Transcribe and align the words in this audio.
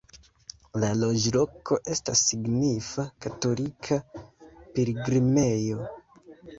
La 0.83 0.87
loĝloko 1.01 1.79
estas 1.97 2.25
signifa 2.31 3.07
katolika 3.29 4.01
pilgrimejo. 4.13 5.93